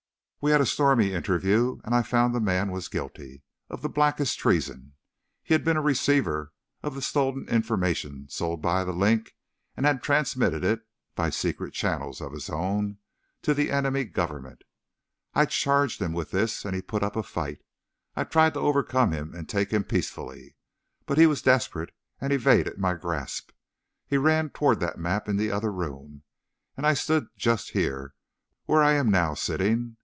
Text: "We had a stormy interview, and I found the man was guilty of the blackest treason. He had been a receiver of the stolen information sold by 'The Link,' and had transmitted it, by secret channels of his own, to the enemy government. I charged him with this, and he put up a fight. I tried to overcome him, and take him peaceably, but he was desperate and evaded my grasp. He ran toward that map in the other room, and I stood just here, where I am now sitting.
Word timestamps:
"We 0.43 0.49
had 0.49 0.59
a 0.59 0.65
stormy 0.65 1.13
interview, 1.13 1.79
and 1.83 1.93
I 1.93 2.01
found 2.01 2.33
the 2.33 2.39
man 2.39 2.71
was 2.71 2.87
guilty 2.87 3.43
of 3.69 3.83
the 3.83 3.89
blackest 3.89 4.39
treason. 4.39 4.95
He 5.43 5.53
had 5.53 5.63
been 5.63 5.77
a 5.77 5.83
receiver 5.83 6.51
of 6.81 6.95
the 6.95 7.01
stolen 7.03 7.47
information 7.47 8.27
sold 8.27 8.59
by 8.59 8.83
'The 8.83 8.91
Link,' 8.93 9.35
and 9.77 9.85
had 9.85 10.01
transmitted 10.01 10.63
it, 10.63 10.81
by 11.13 11.29
secret 11.29 11.75
channels 11.75 12.21
of 12.21 12.31
his 12.33 12.49
own, 12.49 12.97
to 13.43 13.53
the 13.53 13.69
enemy 13.69 14.03
government. 14.05 14.63
I 15.35 15.45
charged 15.45 16.01
him 16.01 16.11
with 16.11 16.31
this, 16.31 16.65
and 16.65 16.75
he 16.75 16.81
put 16.81 17.03
up 17.03 17.15
a 17.15 17.21
fight. 17.21 17.61
I 18.15 18.23
tried 18.23 18.55
to 18.55 18.61
overcome 18.61 19.11
him, 19.11 19.35
and 19.35 19.47
take 19.47 19.69
him 19.69 19.83
peaceably, 19.83 20.55
but 21.05 21.19
he 21.19 21.27
was 21.27 21.43
desperate 21.43 21.93
and 22.19 22.33
evaded 22.33 22.79
my 22.79 22.95
grasp. 22.95 23.51
He 24.07 24.17
ran 24.17 24.49
toward 24.49 24.79
that 24.79 24.97
map 24.97 25.29
in 25.29 25.37
the 25.37 25.51
other 25.51 25.71
room, 25.71 26.23
and 26.75 26.87
I 26.87 26.95
stood 26.95 27.27
just 27.37 27.69
here, 27.73 28.15
where 28.65 28.81
I 28.81 28.93
am 28.93 29.11
now 29.11 29.35
sitting. 29.35 29.97